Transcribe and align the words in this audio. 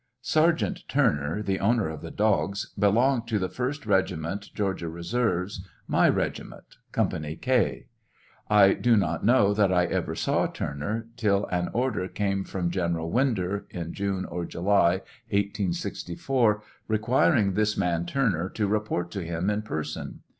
Sergeant 0.23 0.79
Turner, 0.87 1.43
the 1.43 1.59
owner 1.59 1.87
of 1.87 2.01
the 2.01 2.09
dogs, 2.09 2.73
belonged 2.75 3.27
to 3.27 3.37
the 3.37 3.47
Jst 3.49 3.85
regiment 3.85 4.49
Georgia 4.55 4.89
reserves, 4.89 5.63
my 5.87 6.09
regiment, 6.09 6.77
company 6.91 7.35
K. 7.35 7.85
I 8.49 8.73
do 8.73 8.97
not 8.97 9.23
know 9.23 9.53
that 9.53 9.71
I 9.71 9.85
ever 9.85 10.15
saw 10.15 10.47
Turner 10.47 11.05
till 11.17 11.45
an 11.51 11.69
order 11.71 12.07
came 12.07 12.43
from 12.43 12.71
Gen 12.71 12.95
eral 12.95 13.11
Winder, 13.11 13.67
in 13.69 13.93
June 13.93 14.25
or 14.25 14.43
July, 14.43 15.03
1864, 15.29 16.63
requiring 16.87 17.53
this 17.53 17.77
man 17.77 18.07
Turner 18.07 18.49
to 18.49 18.65
report 18.67 19.11
to 19.11 19.21
him 19.23 19.51
in 19.51 19.61
person. 19.61 20.21